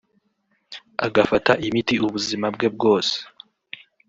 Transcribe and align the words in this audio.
agafata 1.05 1.51
imiti 1.67 1.95
ubuzima 2.05 2.47
bwe 2.55 2.67
bwose 2.75 3.15